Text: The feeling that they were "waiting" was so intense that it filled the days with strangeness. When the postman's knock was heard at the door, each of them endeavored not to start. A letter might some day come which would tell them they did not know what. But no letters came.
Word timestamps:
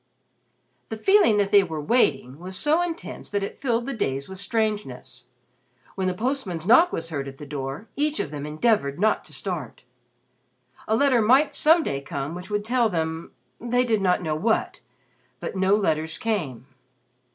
The 0.89 0.97
feeling 0.97 1.37
that 1.37 1.51
they 1.51 1.61
were 1.63 1.79
"waiting" 1.79 2.39
was 2.39 2.57
so 2.57 2.81
intense 2.81 3.29
that 3.29 3.43
it 3.43 3.59
filled 3.61 3.85
the 3.85 3.93
days 3.93 4.27
with 4.27 4.39
strangeness. 4.39 5.25
When 5.93 6.07
the 6.07 6.15
postman's 6.15 6.65
knock 6.65 6.91
was 6.91 7.09
heard 7.11 7.27
at 7.27 7.37
the 7.37 7.45
door, 7.45 7.87
each 7.95 8.19
of 8.19 8.31
them 8.31 8.47
endeavored 8.47 8.99
not 8.99 9.23
to 9.25 9.31
start. 9.33 9.83
A 10.87 10.95
letter 10.95 11.21
might 11.21 11.53
some 11.53 11.83
day 11.83 12.01
come 12.01 12.33
which 12.33 12.49
would 12.49 12.65
tell 12.65 12.89
them 12.89 13.31
they 13.59 13.83
did 13.83 14.01
not 14.01 14.23
know 14.23 14.35
what. 14.35 14.81
But 15.39 15.55
no 15.55 15.75
letters 15.75 16.17
came. 16.17 16.65